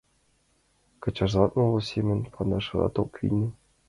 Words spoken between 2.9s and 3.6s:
ок вийне.